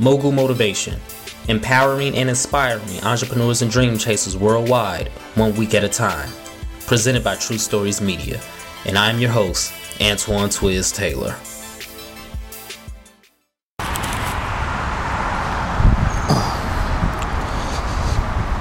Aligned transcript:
Mogul 0.00 0.32
Motivation, 0.32 0.98
empowering 1.48 2.16
and 2.16 2.30
inspiring 2.30 3.00
entrepreneurs 3.02 3.60
and 3.60 3.70
dream 3.70 3.98
chasers 3.98 4.34
worldwide, 4.34 5.08
one 5.34 5.54
week 5.56 5.74
at 5.74 5.84
a 5.84 5.90
time. 5.90 6.30
Presented 6.86 7.22
by 7.22 7.36
True 7.36 7.58
Stories 7.58 8.00
Media. 8.00 8.40
And 8.86 8.96
I 8.96 9.10
am 9.10 9.18
your 9.18 9.30
host, 9.30 9.74
Antoine 10.00 10.48
Twiz 10.48 10.94
Taylor. 10.94 11.36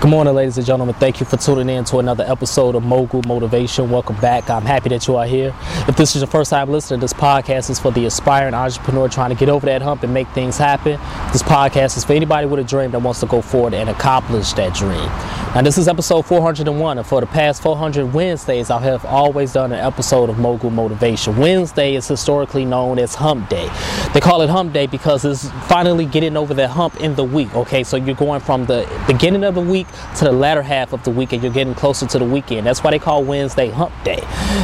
Good 0.01 0.11
morning, 0.11 0.33
ladies 0.33 0.57
and 0.57 0.65
gentlemen. 0.65 0.95
Thank 0.95 1.19
you 1.19 1.25
for 1.25 1.35
tuning 1.35 1.67
in 1.67 1.83
to 1.83 1.97
another 1.97 2.23
episode 2.25 2.73
of 2.73 2.83
Mogul 2.83 3.21
Motivation. 3.27 3.91
Welcome 3.91 4.15
back. 4.21 4.49
I'm 4.49 4.61
happy 4.61 4.87
that 4.87 5.05
you 5.09 5.17
are 5.17 5.25
here. 5.25 5.53
If 5.89 5.97
this 5.97 6.15
is 6.15 6.21
your 6.21 6.29
first 6.29 6.51
time 6.51 6.69
listening, 6.69 7.01
this 7.01 7.11
podcast 7.11 7.69
is 7.69 7.81
for 7.81 7.91
the 7.91 8.05
aspiring 8.05 8.53
entrepreneur 8.53 9.09
trying 9.09 9.31
to 9.31 9.35
get 9.35 9.49
over 9.49 9.65
that 9.65 9.81
hump 9.81 10.03
and 10.03 10.13
make 10.13 10.29
things 10.29 10.57
happen. 10.57 10.93
This 11.33 11.43
podcast 11.43 11.97
is 11.97 12.05
for 12.05 12.13
anybody 12.13 12.47
with 12.47 12.61
a 12.61 12.63
dream 12.63 12.91
that 12.91 13.01
wants 13.01 13.19
to 13.19 13.25
go 13.25 13.41
forward 13.41 13.73
and 13.73 13.89
accomplish 13.89 14.53
that 14.53 14.73
dream. 14.73 15.09
Now, 15.53 15.63
this 15.63 15.77
is 15.77 15.89
episode 15.89 16.25
401, 16.25 16.97
and 16.97 17.05
for 17.05 17.19
the 17.19 17.27
past 17.27 17.61
400 17.61 18.13
Wednesdays, 18.13 18.69
I 18.69 18.79
have 18.79 19.03
always 19.03 19.51
done 19.51 19.73
an 19.73 19.79
episode 19.79 20.29
of 20.29 20.39
Mogul 20.39 20.69
Motivation. 20.69 21.35
Wednesday 21.35 21.95
is 21.95 22.07
historically 22.07 22.63
known 22.63 22.99
as 22.99 23.15
Hump 23.15 23.49
Day. 23.49 23.67
They 24.13 24.21
call 24.21 24.43
it 24.43 24.49
Hump 24.49 24.71
Day 24.71 24.87
because 24.87 25.25
it's 25.25 25.49
finally 25.67 26.05
getting 26.05 26.37
over 26.37 26.53
that 26.53 26.69
hump 26.69 27.01
in 27.01 27.15
the 27.15 27.23
week. 27.25 27.53
Okay, 27.53 27.83
so 27.83 27.97
you're 27.97 28.15
going 28.15 28.39
from 28.39 28.65
the 28.65 28.87
beginning 29.05 29.43
of 29.43 29.55
the 29.55 29.61
week 29.61 29.87
to 30.17 30.25
the 30.25 30.31
latter 30.31 30.61
half 30.61 30.93
of 30.93 31.03
the 31.03 31.11
week 31.11 31.33
and 31.33 31.43
you're 31.43 31.51
getting 31.51 31.75
closer 31.75 32.05
to 32.07 32.19
the 32.19 32.25
weekend. 32.25 32.65
That's 32.65 32.83
why 32.83 32.91
they 32.91 32.99
call 32.99 33.23
Wednesday 33.23 33.69
hump 33.69 33.93
day. 34.03 34.21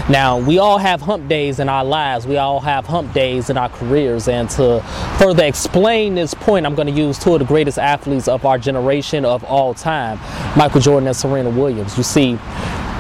Now, 0.10 0.38
we 0.40 0.58
all 0.58 0.78
have 0.78 1.02
hump 1.02 1.28
days 1.28 1.60
in 1.60 1.70
our 1.70 1.84
lives. 1.84 2.28
We 2.28 2.38
all 2.38 2.60
have 2.60 2.86
hump 2.86 3.14
days 3.14 3.50
in 3.50 3.58
our 3.58 3.70
careers. 3.70 4.28
And 4.28 4.50
to 4.52 4.82
further 5.18 5.46
explain 5.46 6.16
this 6.16 6.34
point, 6.34 6.66
I'm 6.66 6.76
going 6.76 6.88
to 6.88 6.94
use 6.94 7.18
two 7.20 7.34
of 7.34 7.40
the 7.40 7.46
greatest 7.46 7.78
athletes 7.78 8.28
of 8.28 8.46
our 8.46 8.58
generation 8.58 9.26
of 9.26 9.44
all 9.44 9.74
time, 9.74 10.20
Michael 10.58 10.82
Jordan 10.82 11.08
and 11.08 11.16
Serena 11.16 11.50
Williams. 11.50 11.98
You 11.98 12.04
see, 12.04 12.40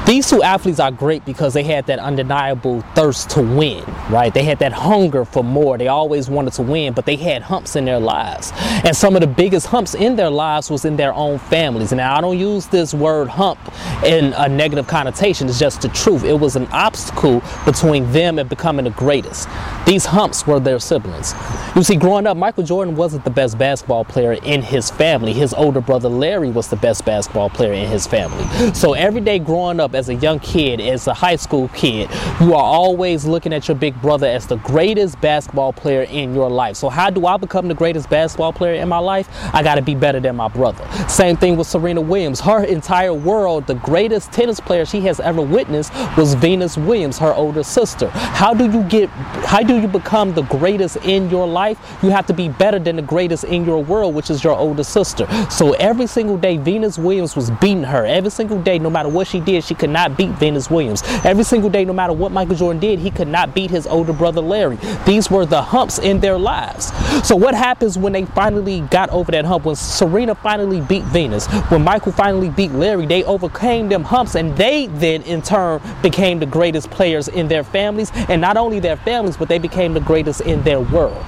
these 0.05 0.29
two 0.29 0.43
athletes 0.43 0.79
are 0.79 0.91
great 0.91 1.25
because 1.25 1.55
they 1.55 1.63
had 1.63 1.87
that 1.87 1.97
undeniable 1.97 2.81
thirst 2.93 3.31
to 3.31 3.41
win, 3.41 3.83
right? 4.11 4.31
They 4.31 4.43
had 4.43 4.59
that 4.59 4.71
hunger 4.71 5.25
for 5.25 5.43
more. 5.43 5.79
They 5.79 5.87
always 5.87 6.29
wanted 6.29 6.53
to 6.53 6.61
win, 6.61 6.93
but 6.93 7.07
they 7.07 7.15
had 7.15 7.41
humps 7.41 7.75
in 7.75 7.85
their 7.85 7.99
lives. 7.99 8.51
And 8.83 8.95
some 8.95 9.15
of 9.15 9.21
the 9.21 9.27
biggest 9.27 9.65
humps 9.65 9.95
in 9.95 10.15
their 10.15 10.29
lives 10.29 10.69
was 10.69 10.85
in 10.85 10.95
their 10.95 11.11
own 11.13 11.39
families. 11.39 11.91
Now, 11.91 12.15
I 12.15 12.21
don't 12.21 12.37
use 12.37 12.67
this 12.67 12.93
word 12.93 13.29
hump 13.29 13.59
in 14.03 14.33
a 14.33 14.47
negative 14.47 14.85
connotation. 14.85 15.47
It's 15.47 15.57
just 15.57 15.81
the 15.81 15.89
truth. 15.89 16.23
It 16.23 16.39
was 16.39 16.55
an 16.55 16.67
obstacle 16.67 17.41
between 17.65 18.11
them 18.11 18.37
and 18.37 18.47
becoming 18.47 18.85
the 18.85 18.91
greatest. 18.91 19.49
These 19.87 20.05
humps 20.05 20.45
were 20.45 20.59
their 20.59 20.77
siblings. 20.79 21.33
You 21.75 21.81
see, 21.81 21.95
growing 21.95 22.27
up, 22.27 22.37
Michael 22.37 22.63
Jordan 22.63 22.95
wasn't 22.95 23.23
the 23.23 23.31
best 23.31 23.57
basketball 23.57 24.05
player 24.05 24.33
in 24.33 24.61
his 24.61 24.91
family. 24.91 25.33
His 25.33 25.51
older 25.53 25.81
brother 25.81 26.09
Larry 26.09 26.51
was 26.51 26.69
the 26.69 26.75
best 26.75 27.05
basketball 27.05 27.49
player 27.49 27.73
in 27.73 27.89
his 27.89 28.05
family. 28.05 28.45
So 28.75 28.93
every 28.93 29.21
day 29.21 29.39
growing 29.39 29.79
up, 29.79 29.94
as 29.95 30.09
a 30.09 30.15
young 30.15 30.39
kid, 30.39 30.79
as 30.79 31.07
a 31.07 31.13
high 31.13 31.35
school 31.35 31.69
kid, 31.69 32.09
you 32.39 32.53
are 32.53 32.63
always 32.63 33.25
looking 33.25 33.53
at 33.53 33.67
your 33.67 33.75
big 33.75 33.99
brother 34.01 34.27
as 34.27 34.47
the 34.47 34.57
greatest 34.57 35.19
basketball 35.21 35.73
player 35.73 36.03
in 36.03 36.33
your 36.33 36.49
life. 36.49 36.75
So, 36.75 36.89
how 36.89 37.09
do 37.09 37.25
I 37.25 37.37
become 37.37 37.67
the 37.67 37.73
greatest 37.73 38.09
basketball 38.09 38.53
player 38.53 38.75
in 38.81 38.89
my 38.89 38.97
life? 38.97 39.29
I 39.53 39.63
got 39.63 39.75
to 39.75 39.81
be 39.81 39.95
better 39.95 40.19
than 40.19 40.35
my 40.35 40.47
brother. 40.47 40.85
Same 41.07 41.37
thing 41.37 41.57
with 41.57 41.67
Serena 41.67 42.01
Williams. 42.01 42.39
Her 42.39 42.63
entire 42.63 43.13
world, 43.13 43.67
the 43.67 43.75
greatest 43.75 44.31
tennis 44.31 44.59
player 44.59 44.85
she 44.85 45.01
has 45.01 45.19
ever 45.19 45.41
witnessed 45.41 45.93
was 46.17 46.33
Venus 46.35 46.77
Williams, 46.77 47.17
her 47.19 47.33
older 47.33 47.63
sister. 47.63 48.09
How 48.09 48.53
do 48.53 48.69
you 48.69 48.83
get, 48.83 49.09
how 49.09 49.61
do 49.61 49.79
you 49.79 49.87
become 49.87 50.33
the 50.33 50.43
greatest 50.43 50.97
in 50.97 51.29
your 51.29 51.47
life? 51.47 51.79
You 52.03 52.09
have 52.09 52.25
to 52.27 52.33
be 52.33 52.49
better 52.49 52.79
than 52.79 52.97
the 52.97 53.01
greatest 53.01 53.43
in 53.45 53.65
your 53.65 53.83
world, 53.83 54.15
which 54.15 54.29
is 54.29 54.43
your 54.43 54.55
older 54.55 54.83
sister. 54.83 55.27
So, 55.49 55.73
every 55.73 56.07
single 56.07 56.37
day, 56.37 56.57
Venus 56.57 56.97
Williams 56.97 57.35
was 57.35 57.49
beating 57.51 57.83
her. 57.83 58.05
Every 58.05 58.31
single 58.31 58.61
day, 58.61 58.79
no 58.79 58.89
matter 58.89 59.09
what 59.09 59.27
she 59.27 59.39
did, 59.39 59.63
she 59.63 59.75
could 59.75 59.84
not 59.89 60.17
beat 60.17 60.31
Venus 60.31 60.69
Williams. 60.69 61.03
Every 61.23 61.43
single 61.43 61.69
day, 61.69 61.85
no 61.85 61.93
matter 61.93 62.13
what 62.13 62.31
Michael 62.31 62.55
Jordan 62.55 62.79
did, 62.79 62.99
he 62.99 63.11
could 63.11 63.27
not 63.27 63.53
beat 63.53 63.71
his 63.71 63.87
older 63.87 64.13
brother 64.13 64.41
Larry. 64.41 64.77
These 65.05 65.29
were 65.29 65.45
the 65.45 65.61
humps 65.61 65.99
in 65.99 66.19
their 66.19 66.37
lives. 66.37 66.91
So 67.27 67.35
what 67.35 67.55
happens 67.55 67.97
when 67.97 68.13
they 68.13 68.25
finally 68.25 68.81
got 68.81 69.09
over 69.09 69.31
that 69.31 69.45
hump? 69.45 69.65
When 69.65 69.75
Serena 69.75 70.35
finally 70.35 70.81
beat 70.81 71.03
Venus, 71.05 71.47
when 71.69 71.83
Michael 71.83 72.11
finally 72.11 72.49
beat 72.49 72.71
Larry, 72.71 73.05
they 73.05 73.23
overcame 73.23 73.89
them 73.89 74.03
humps 74.03 74.35
and 74.35 74.55
they 74.57 74.87
then 74.87 75.21
in 75.23 75.41
turn 75.41 75.81
became 76.01 76.39
the 76.39 76.45
greatest 76.45 76.89
players 76.89 77.27
in 77.27 77.47
their 77.47 77.63
families 77.63 78.11
and 78.29 78.41
not 78.41 78.57
only 78.57 78.79
their 78.79 78.97
families, 78.97 79.37
but 79.37 79.47
they 79.47 79.59
became 79.59 79.93
the 79.93 79.99
greatest 79.99 80.41
in 80.41 80.61
their 80.63 80.79
world 80.79 81.23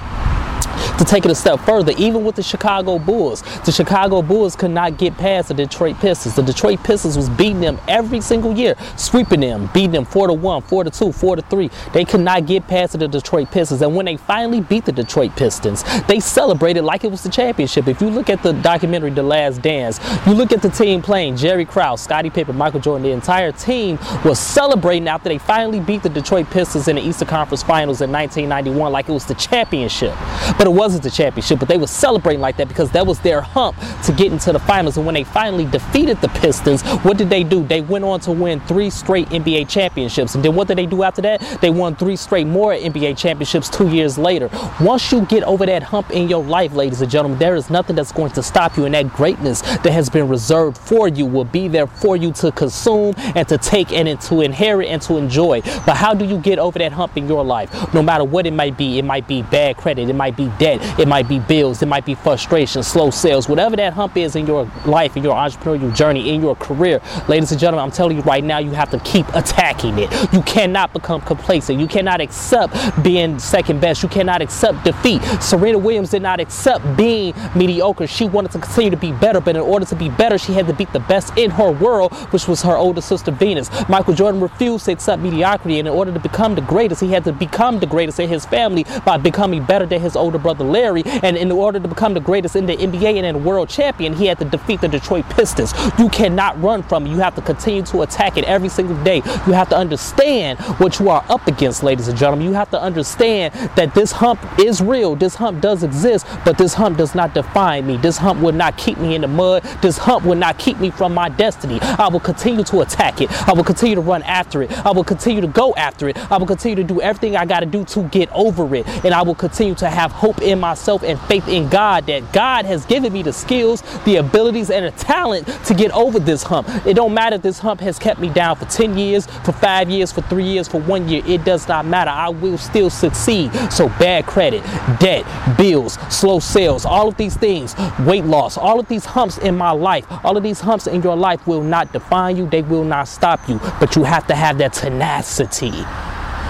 to 0.97 1.05
take 1.05 1.25
it 1.25 1.31
a 1.31 1.35
step 1.35 1.59
further, 1.61 1.93
even 1.97 2.23
with 2.23 2.35
the 2.35 2.43
Chicago 2.43 2.99
Bulls, 2.99 3.43
the 3.65 3.71
Chicago 3.71 4.21
Bulls 4.21 4.55
could 4.55 4.71
not 4.71 4.97
get 4.97 5.17
past 5.17 5.49
the 5.49 5.53
Detroit 5.53 5.97
Pistons. 5.99 6.35
The 6.35 6.41
Detroit 6.41 6.83
Pistons 6.83 7.15
was 7.15 7.29
beating 7.29 7.61
them 7.61 7.79
every 7.87 8.21
single 8.21 8.55
year, 8.57 8.75
sweeping 8.95 9.41
them, 9.41 9.69
beating 9.73 9.91
them 9.91 10.05
4 10.05 10.27
to 10.27 10.33
1, 10.33 10.61
4 10.63 10.83
to 10.85 10.89
2, 10.89 11.11
4 11.11 11.35
to 11.35 11.41
3. 11.43 11.69
They 11.93 12.05
could 12.05 12.21
not 12.21 12.45
get 12.45 12.67
past 12.67 12.97
the 12.97 13.07
Detroit 13.07 13.51
Pistons. 13.51 13.81
And 13.81 13.95
when 13.95 14.05
they 14.05 14.17
finally 14.17 14.61
beat 14.61 14.85
the 14.85 14.91
Detroit 14.91 15.35
Pistons, 15.35 15.83
they 16.07 16.19
celebrated 16.19 16.83
like 16.83 17.03
it 17.03 17.11
was 17.11 17.23
the 17.23 17.29
championship. 17.29 17.87
If 17.87 18.01
you 18.01 18.09
look 18.09 18.29
at 18.29 18.41
the 18.43 18.53
documentary 18.53 19.11
The 19.11 19.23
Last 19.23 19.61
Dance, 19.61 19.99
you 20.25 20.33
look 20.33 20.51
at 20.51 20.61
the 20.61 20.69
team 20.69 21.01
playing 21.01 21.37
Jerry 21.37 21.65
Krause, 21.65 22.01
Scottie 22.01 22.29
Pippen, 22.29 22.57
Michael 22.57 22.79
Jordan, 22.79 23.03
the 23.03 23.11
entire 23.11 23.51
team 23.51 23.99
was 24.25 24.39
celebrating 24.39 25.07
after 25.07 25.29
they 25.29 25.37
finally 25.37 25.79
beat 25.79 26.03
the 26.03 26.09
Detroit 26.09 26.49
Pistons 26.49 26.87
in 26.87 26.95
the 26.95 27.01
Eastern 27.01 27.27
Conference 27.27 27.63
Finals 27.63 28.01
in 28.01 28.11
1991 28.11 28.91
like 28.91 29.09
it 29.09 29.11
was 29.11 29.25
the 29.25 29.35
championship. 29.35 30.15
But 30.57 30.67
it 30.67 30.73
wasn't 30.87 31.03
the 31.03 31.11
championship, 31.11 31.59
but 31.59 31.67
they 31.67 31.75
were 31.75 31.85
celebrating 31.85 32.39
like 32.39 32.55
that 32.55 32.69
because 32.69 32.89
that 32.91 33.05
was 33.05 33.19
their 33.19 33.41
hump 33.41 33.75
to 34.05 34.13
get 34.13 34.31
into 34.31 34.53
the 34.53 34.59
finals. 34.59 34.95
And 34.95 35.05
when 35.05 35.15
they 35.15 35.25
finally 35.25 35.65
defeated 35.65 36.21
the 36.21 36.29
Pistons, 36.29 36.81
what 37.03 37.17
did 37.17 37.29
they 37.29 37.43
do? 37.43 37.65
They 37.65 37.81
went 37.81 38.05
on 38.05 38.21
to 38.21 38.31
win 38.31 38.61
three 38.61 38.89
straight 38.89 39.27
NBA 39.27 39.67
championships. 39.67 40.35
And 40.35 40.45
then 40.45 40.55
what 40.55 40.69
did 40.69 40.77
they 40.77 40.85
do 40.85 41.03
after 41.03 41.21
that? 41.23 41.41
They 41.59 41.69
won 41.69 41.97
three 41.97 42.15
straight 42.15 42.47
more 42.47 42.71
NBA 42.71 43.17
championships 43.17 43.67
two 43.67 43.89
years 43.89 44.17
later. 44.17 44.49
Once 44.79 45.11
you 45.11 45.25
get 45.25 45.43
over 45.43 45.65
that 45.65 45.83
hump 45.83 46.09
in 46.11 46.29
your 46.29 46.41
life, 46.41 46.71
ladies 46.73 47.01
and 47.01 47.11
gentlemen, 47.11 47.37
there 47.37 47.57
is 47.57 47.69
nothing 47.69 47.97
that's 47.97 48.13
going 48.13 48.31
to 48.31 48.41
stop 48.41 48.77
you. 48.77 48.85
And 48.85 48.93
that 48.93 49.11
greatness 49.11 49.59
that 49.59 49.91
has 49.91 50.09
been 50.09 50.29
reserved 50.29 50.77
for 50.77 51.09
you 51.09 51.25
will 51.25 51.43
be 51.43 51.67
there 51.67 51.87
for 51.87 52.15
you 52.15 52.31
to 52.31 52.53
consume 52.53 53.13
and 53.35 53.45
to 53.49 53.57
take 53.57 53.91
and 53.91 54.21
to 54.21 54.39
inherit 54.39 54.87
and 54.87 55.01
to 55.01 55.17
enjoy. 55.17 55.61
But 55.85 55.97
how 55.97 56.13
do 56.13 56.23
you 56.23 56.37
get 56.37 56.59
over 56.59 56.79
that 56.79 56.93
hump 56.93 57.17
in 57.17 57.27
your 57.27 57.43
life? 57.43 57.93
No 57.93 58.01
matter 58.01 58.23
what 58.23 58.45
it 58.45 58.53
might 58.53 58.77
be, 58.77 58.99
it 58.99 59.03
might 59.03 59.27
be 59.27 59.41
bad 59.41 59.75
credit, 59.75 60.09
it 60.09 60.13
might 60.13 60.37
be 60.37 60.47
debt, 60.59 60.76
it 60.99 61.07
might 61.07 61.27
be 61.27 61.39
bills, 61.39 61.81
it 61.81 61.87
might 61.87 62.05
be 62.05 62.15
frustration, 62.15 62.83
slow 62.83 63.09
sales, 63.09 63.47
whatever 63.49 63.75
that 63.75 63.93
hump 63.93 64.17
is 64.17 64.35
in 64.35 64.45
your 64.45 64.69
life, 64.85 65.17
in 65.17 65.23
your 65.23 65.35
entrepreneurial 65.35 65.95
journey, 65.95 66.33
in 66.33 66.41
your 66.41 66.55
career. 66.55 67.01
Ladies 67.27 67.51
and 67.51 67.59
gentlemen, 67.59 67.83
I'm 67.83 67.91
telling 67.91 68.17
you 68.17 68.23
right 68.23 68.43
now, 68.43 68.59
you 68.59 68.71
have 68.71 68.89
to 68.91 68.99
keep 68.99 69.27
attacking 69.33 69.99
it. 69.99 70.11
You 70.33 70.41
cannot 70.43 70.93
become 70.93 71.21
complacent. 71.21 71.79
You 71.79 71.87
cannot 71.87 72.21
accept 72.21 72.75
being 73.03 73.39
second 73.39 73.81
best. 73.81 74.03
You 74.03 74.09
cannot 74.09 74.41
accept 74.41 74.83
defeat. 74.83 75.21
Serena 75.41 75.77
Williams 75.77 76.11
did 76.11 76.21
not 76.21 76.39
accept 76.39 76.97
being 76.97 77.33
mediocre. 77.55 78.07
She 78.07 78.27
wanted 78.27 78.51
to 78.51 78.59
continue 78.59 78.91
to 78.91 78.97
be 78.97 79.11
better, 79.11 79.39
but 79.39 79.55
in 79.55 79.61
order 79.61 79.85
to 79.85 79.95
be 79.95 80.09
better, 80.09 80.37
she 80.37 80.53
had 80.53 80.67
to 80.67 80.73
beat 80.73 80.91
the 80.93 80.99
best 80.99 81.37
in 81.37 81.51
her 81.51 81.71
world, 81.71 82.13
which 82.31 82.47
was 82.47 82.61
her 82.61 82.75
older 82.75 83.01
sister 83.01 83.31
Venus. 83.31 83.69
Michael 83.89 84.13
Jordan 84.13 84.41
refused 84.41 84.85
to 84.85 84.91
accept 84.91 85.21
mediocrity, 85.21 85.79
and 85.79 85.87
in 85.87 85.93
order 85.93 86.11
to 86.11 86.19
become 86.19 86.55
the 86.55 86.61
greatest, 86.61 87.01
he 87.01 87.11
had 87.11 87.23
to 87.23 87.33
become 87.33 87.79
the 87.79 87.85
greatest 87.85 88.19
in 88.19 88.29
his 88.29 88.45
family 88.45 88.85
by 89.05 89.17
becoming 89.17 89.63
better 89.63 89.85
than 89.85 90.01
his 90.01 90.15
older 90.15 90.37
brother 90.37 90.63
Larry. 90.67 91.03
And 91.05 91.37
in 91.37 91.51
order 91.51 91.79
to 91.79 91.87
become 91.87 92.13
the 92.13 92.19
greatest 92.19 92.55
in 92.55 92.65
the 92.65 92.75
NBA 92.75 93.15
and 93.17 93.25
in 93.25 93.43
world 93.43 93.69
champion, 93.69 94.13
he 94.13 94.25
had 94.25 94.39
to 94.39 94.45
defeat 94.45 94.81
the 94.81 94.87
Detroit 94.87 95.25
Pistons. 95.29 95.73
You 95.97 96.09
cannot 96.09 96.61
run 96.61 96.83
from 96.83 97.05
it. 97.05 97.09
You 97.09 97.17
have 97.17 97.35
to 97.35 97.41
continue 97.41 97.83
to 97.83 98.01
attack 98.01 98.37
it 98.37 98.43
every 98.45 98.69
single 98.69 99.01
day. 99.03 99.17
You 99.47 99.53
have 99.53 99.69
to 99.69 99.77
understand 99.77 100.59
what 100.79 100.99
you 100.99 101.09
are 101.09 101.23
up 101.29 101.47
against, 101.47 101.83
ladies 101.83 102.07
and 102.07 102.17
gentlemen. 102.17 102.45
You 102.47 102.53
have 102.53 102.69
to 102.71 102.81
understand 102.81 103.53
that 103.75 103.93
this 103.93 104.11
hump 104.11 104.39
is 104.59 104.81
real. 104.81 105.15
This 105.15 105.35
hump 105.35 105.61
does 105.61 105.83
exist, 105.83 106.25
but 106.45 106.57
this 106.57 106.73
hump 106.73 106.97
does 106.97 107.15
not 107.15 107.33
define 107.33 107.87
me. 107.87 107.97
This 107.97 108.17
hump 108.17 108.41
will 108.41 108.51
not 108.51 108.77
keep 108.77 108.97
me 108.97 109.15
in 109.15 109.21
the 109.21 109.27
mud. 109.27 109.63
This 109.81 109.97
hump 109.97 110.25
will 110.25 110.35
not 110.35 110.57
keep 110.57 110.79
me 110.79 110.89
from 110.89 111.13
my 111.13 111.29
destiny. 111.29 111.79
I 111.81 112.07
will 112.09 112.19
continue 112.19 112.63
to 112.65 112.81
attack 112.81 113.21
it. 113.21 113.31
I 113.47 113.53
will 113.53 113.63
continue 113.63 113.95
to 113.95 114.01
run 114.01 114.23
after 114.23 114.63
it. 114.63 114.71
I 114.85 114.91
will 114.91 115.03
continue 115.03 115.41
to 115.41 115.47
go 115.47 115.73
after 115.75 116.09
it. 116.09 116.17
I 116.31 116.37
will 116.37 116.47
continue 116.47 116.75
to 116.75 116.83
do 116.83 117.01
everything 117.01 117.35
I 117.35 117.45
got 117.45 117.61
to 117.61 117.65
do 117.65 117.85
to 117.85 118.03
get 118.03 118.29
over 118.31 118.73
it. 118.75 118.87
And 119.05 119.13
I 119.13 119.21
will 119.21 119.35
continue 119.35 119.75
to 119.75 119.89
have 119.89 120.11
hope 120.11 120.41
in 120.41 120.56
myself 120.59 121.03
and 121.03 121.19
faith 121.21 121.47
in 121.47 121.69
God 121.69 122.05
that 122.07 122.33
God 122.33 122.65
has 122.65 122.85
given 122.85 123.13
me 123.13 123.23
the 123.23 123.33
skills, 123.33 123.81
the 124.05 124.17
abilities, 124.17 124.69
and 124.69 124.85
the 124.85 124.91
talent 124.91 125.47
to 125.65 125.73
get 125.73 125.91
over 125.91 126.19
this 126.19 126.43
hump. 126.43 126.67
It 126.85 126.95
don't 126.95 127.13
matter 127.13 127.35
if 127.35 127.41
this 127.41 127.59
hump 127.59 127.81
has 127.81 127.99
kept 127.99 128.19
me 128.19 128.29
down 128.29 128.55
for 128.55 128.65
10 128.65 128.97
years, 128.97 129.25
for 129.43 129.51
five 129.51 129.89
years, 129.89 130.11
for 130.11 130.21
three 130.23 130.45
years, 130.45 130.67
for 130.67 130.79
one 130.81 131.07
year. 131.07 131.21
It 131.25 131.43
does 131.43 131.67
not 131.67 131.85
matter. 131.85 132.11
I 132.11 132.29
will 132.29 132.57
still 132.57 132.89
succeed. 132.89 133.53
So 133.71 133.89
bad 133.89 134.25
credit, 134.25 134.63
debt, 134.99 135.25
bills, 135.57 135.93
slow 136.09 136.39
sales, 136.39 136.85
all 136.85 137.07
of 137.07 137.17
these 137.17 137.35
things, 137.35 137.75
weight 137.99 138.25
loss, 138.25 138.57
all 138.57 138.79
of 138.79 138.87
these 138.87 139.05
humps 139.05 139.37
in 139.37 139.57
my 139.57 139.71
life, 139.71 140.05
all 140.23 140.37
of 140.37 140.43
these 140.43 140.59
humps 140.59 140.87
in 140.87 141.01
your 141.01 141.15
life 141.15 141.45
will 141.47 141.63
not 141.63 141.91
define 141.93 142.37
you. 142.37 142.47
They 142.47 142.61
will 142.61 142.83
not 142.83 143.07
stop 143.07 143.47
you. 143.47 143.59
But 143.79 143.95
you 143.95 144.03
have 144.03 144.27
to 144.27 144.35
have 144.35 144.57
that 144.59 144.73
tenacity. 144.73 145.73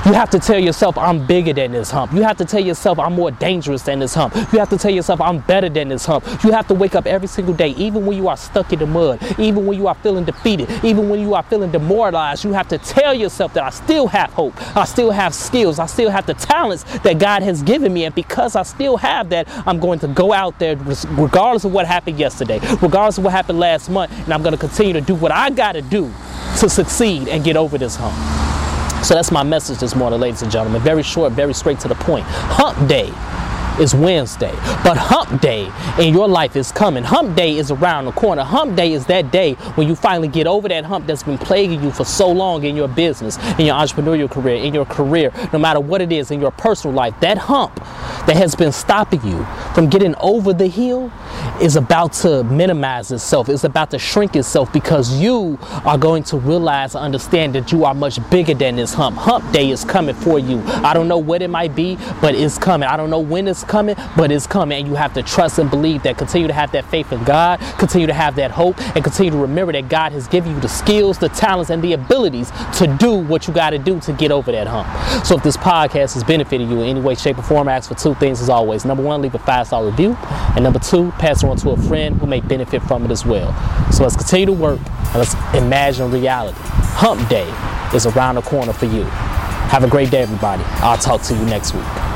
You 0.07 0.13
have 0.13 0.30
to 0.30 0.39
tell 0.39 0.57
yourself, 0.57 0.98
I'm 0.98 1.27
bigger 1.27 1.51
than 1.51 1.74
this 1.74 1.92
hump. 1.92 2.13
You 2.13 2.21
have 2.21 2.38
to 2.38 2.45
tell 2.45 2.62
yourself, 2.62 2.98
I'm 2.98 3.12
more 3.12 3.30
dangerous 3.30 3.81
than 3.81 4.00
this 4.00 4.13
hump. 4.13 4.36
You 4.54 4.59
have 4.59 4.69
to 4.69 4.77
tell 4.77 4.89
yourself, 4.89 5.19
I'm 5.19 5.39
better 5.39 5.68
than 5.68 5.89
this 5.89 6.06
hump. 6.06 6.25
You 6.45 6.54
have 6.54 6.65
to 6.69 6.74
wake 6.74 6.95
up 6.95 7.06
every 7.06 7.27
single 7.27 7.54
day, 7.54 7.71
even 7.71 8.06
when 8.06 8.15
you 8.15 8.30
are 8.30 8.38
stuck 8.38 8.71
in 8.71 8.80
the 8.80 8.86
mud, 8.86 9.21
even 9.38 9.65
when 9.65 9.77
you 9.77 9.86
are 9.88 9.95
feeling 9.95 10.24
defeated, 10.24 10.71
even 10.81 11.09
when 11.09 11.19
you 11.19 11.33
are 11.33 11.44
feeling 11.44 11.74
demoralized. 11.74 12.45
You 12.45 12.54
have 12.54 12.69
to 12.69 12.77
tell 12.77 13.13
yourself 13.13 13.54
that 13.56 13.63
I 13.65 13.69
still 13.69 14.07
have 14.07 14.31
hope. 14.31 14.54
I 14.77 14.86
still 14.86 15.12
have 15.12 15.36
skills. 15.36 15.77
I 15.77 15.88
still 15.88 16.09
have 16.09 16.25
the 16.25 16.36
talents 16.36 16.83
that 17.00 17.19
God 17.19 17.44
has 17.44 17.62
given 17.62 17.92
me. 17.92 18.06
And 18.06 18.15
because 18.15 18.56
I 18.56 18.63
still 18.63 18.95
have 18.95 19.27
that, 19.31 19.50
I'm 19.68 19.77
going 19.77 20.00
to 20.00 20.07
go 20.07 20.31
out 20.31 20.57
there 20.57 20.77
regardless 20.77 21.65
of 21.65 21.74
what 21.74 21.86
happened 21.86 22.18
yesterday, 22.18 22.59
regardless 22.81 23.18
of 23.18 23.25
what 23.25 23.33
happened 23.33 23.59
last 23.59 23.89
month. 23.89 24.13
And 24.19 24.33
I'm 24.33 24.42
going 24.42 24.54
to 24.54 24.57
continue 24.57 24.94
to 24.94 25.01
do 25.01 25.15
what 25.15 25.33
I 25.33 25.50
got 25.50 25.74
to 25.74 25.81
do 25.81 26.13
to 26.59 26.69
succeed 26.69 27.27
and 27.27 27.44
get 27.44 27.57
over 27.57 27.77
this 27.77 27.98
hump. 27.98 28.37
So 29.07 29.13
that's 29.13 29.31
my 29.31 29.42
message 29.42 29.77
this 29.77 29.95
morning, 29.95 30.19
ladies 30.19 30.42
and 30.42 30.51
gentlemen. 30.51 30.81
Very 30.81 31.01
short, 31.01 31.31
very 31.31 31.54
straight 31.54 31.80
to 31.80 31.88
the 31.88 31.95
point. 31.95 32.25
Hump 32.27 32.89
day 32.89 33.09
is 33.79 33.94
Wednesday, 33.94 34.51
but 34.83 34.97
hump 34.97 35.41
day 35.41 35.71
in 36.00 36.13
your 36.13 36.27
life 36.27 36.56
is 36.56 36.71
coming. 36.71 37.03
Hump 37.03 37.35
day 37.35 37.57
is 37.57 37.71
around 37.71 38.06
the 38.06 38.12
corner. 38.12 38.44
Hump 38.44 38.75
day 38.75 38.94
is 38.94 39.06
that 39.07 39.31
day 39.31 39.53
when 39.75 39.88
you 39.88 39.95
finally 39.95 40.27
get 40.27 40.47
over 40.47 40.68
that 40.68 40.85
hump 40.85 41.06
that's 41.07 41.24
been 41.24 41.38
plaguing 41.38 41.83
you 41.83 41.91
for 41.91 42.06
so 42.06 42.29
long 42.29 42.63
in 42.63 42.75
your 42.75 42.88
business, 42.88 43.38
in 43.59 43.65
your 43.65 43.75
entrepreneurial 43.75 44.29
career, 44.29 44.56
in 44.56 44.74
your 44.74 44.85
career, 44.85 45.31
no 45.53 45.59
matter 45.59 45.79
what 45.79 46.01
it 46.01 46.12
is, 46.12 46.31
in 46.31 46.41
your 46.41 46.51
personal 46.51 46.95
life. 46.95 47.13
That 47.21 47.38
hump 47.38 47.75
that 48.27 48.35
has 48.35 48.56
been 48.56 48.71
stopping 48.71 49.24
you 49.25 49.45
from 49.74 49.89
getting 49.89 50.15
over 50.15 50.53
the 50.53 50.68
hill 50.68 51.12
is 51.62 51.75
about 51.75 52.13
to 52.13 52.44
minimize 52.45 53.12
itself. 53.12 53.50
It's 53.50 53.63
about 53.63 53.91
to 53.91 54.00
shrink 54.00 54.35
itself 54.35 54.71
because 54.73 55.19
you 55.19 55.57
are 55.85 55.97
going 55.97 56.23
to 56.23 56.38
realize 56.38 56.95
and 56.95 57.03
understand 57.03 57.56
that 57.56 57.71
you 57.71 57.85
are 57.85 57.94
much 57.94 58.18
bigger 58.30 58.53
than 58.53 58.75
this 58.75 58.94
hump. 58.94 59.18
Hump 59.18 59.51
day 59.51 59.69
is 59.69 59.83
coming 59.85 60.15
for 60.15 60.39
you. 60.39 60.62
I 60.65 60.94
don't 60.94 61.07
know 61.07 61.18
what 61.18 61.41
it 61.41 61.50
might 61.50 61.75
be, 61.75 61.97
but 62.21 62.35
it's 62.35 62.57
coming. 62.57 62.88
I 62.89 62.97
don't 62.97 63.09
know 63.09 63.19
when 63.19 63.47
it's 63.47 63.63
coming, 63.68 63.96
but 64.16 64.31
it's 64.31 64.48
coming. 64.48 64.80
And 64.80 64.88
you 64.88 64.96
have 64.96 65.14
to 65.14 65.24
trust 65.24 65.60
and 65.60 65.69
believe 65.69 66.04
that. 66.04 66.18
Continue 66.18 66.48
to 66.48 66.54
have 66.54 66.72
that 66.72 66.86
faith 66.86 67.12
in 67.12 67.24
God, 67.24 67.60
continue 67.78 68.08
to 68.08 68.14
have 68.14 68.36
that 68.36 68.52
hope, 68.52 68.80
and 68.96 69.04
continue 69.04 69.31
to 69.31 69.38
remember 69.38 69.74
that 69.74 69.90
God 69.90 70.12
has 70.12 70.28
given 70.28 70.54
you 70.54 70.60
the 70.60 70.69
skills, 70.69 71.18
the 71.18 71.30
talents, 71.30 71.69
and 71.69 71.84
the 71.84 71.94
abilities 71.94 72.52
to 72.78 72.88
do 73.00 73.14
what 73.14 73.48
you 73.48 73.54
got 73.54 73.72
to 73.72 73.78
do 73.78 74.00
to 74.02 74.14
get 74.14 74.31
over 74.31 74.52
that 74.52 74.68
hump. 74.68 74.88
So 75.25 75.36
if 75.36 75.44
this 75.44 75.58
podcast 75.58 76.14
has 76.14 76.24
benefited 76.24 76.69
you 76.69 76.81
in 76.81 76.88
any 76.88 77.02
way, 77.02 77.16
shape, 77.16 77.38
or 77.38 77.44
form, 77.44 77.68
I 77.68 77.74
ask 77.74 77.90
for 77.90 77.96
two 77.96 78.16
things 78.16 78.42
as 78.42 78.50
always. 78.50 78.86
Number 78.86 79.04
one, 79.04 79.22
leave 79.22 79.36
a 79.36 79.40
five 79.40 79.68
star 79.68 79.86
review. 79.86 80.18
And 80.56 80.64
number 80.64 80.80
two, 80.80 81.12
pass 81.19 81.44
it 81.44 81.50
on 81.50 81.58
to 81.58 81.72
a 81.72 81.78
friend 81.78 82.19
who 82.19 82.28
may 82.28 82.42
benefit 82.42 82.81
from 82.84 83.06
it 83.06 83.12
as 83.12 83.25
well. 83.25 83.54
So 83.92 84.04
let's 84.04 84.16
continue 84.16 84.48
to 84.48 84.54
work 84.54 84.80
and 84.80 85.16
let's 85.16 85.34
imagine 85.54 86.12
reality. 86.12 86.58
Hump 86.62 87.28
day 87.30 87.48
is 87.96 88.06
around 88.06 88.36
the 88.36 88.42
corner 88.42 88.74
for 88.74 88.86
you. 88.86 89.04
Have 89.04 89.84
a 89.84 89.88
great 89.90 90.10
day, 90.10 90.22
everybody. 90.22 90.64
I'll 90.78 90.98
talk 90.98 91.22
to 91.24 91.36
you 91.36 91.46
next 91.46 91.74
week. 91.74 92.06